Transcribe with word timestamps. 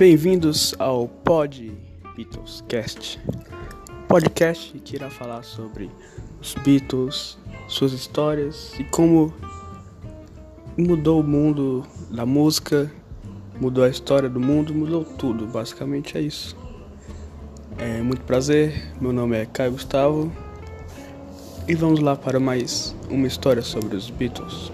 Bem-vindos 0.00 0.74
ao 0.78 1.06
Pod 1.06 1.76
Beatles 2.16 2.64
Cast, 2.66 3.20
podcast 4.08 4.72
que 4.78 4.96
irá 4.96 5.10
falar 5.10 5.42
sobre 5.42 5.90
os 6.40 6.54
Beatles, 6.64 7.36
suas 7.68 7.92
histórias 7.92 8.72
e 8.78 8.84
como 8.84 9.30
mudou 10.74 11.20
o 11.20 11.22
mundo 11.22 11.84
da 12.10 12.24
música, 12.24 12.90
mudou 13.60 13.84
a 13.84 13.90
história 13.90 14.26
do 14.26 14.40
mundo, 14.40 14.72
mudou 14.74 15.04
tudo. 15.04 15.46
Basicamente 15.46 16.16
é 16.16 16.22
isso. 16.22 16.56
É 17.76 18.00
muito 18.00 18.22
prazer. 18.22 18.94
Meu 18.98 19.12
nome 19.12 19.36
é 19.36 19.44
Caio 19.44 19.72
Gustavo 19.72 20.32
e 21.68 21.74
vamos 21.74 22.00
lá 22.00 22.16
para 22.16 22.40
mais 22.40 22.96
uma 23.10 23.26
história 23.26 23.60
sobre 23.60 23.96
os 23.96 24.08
Beatles. 24.08 24.72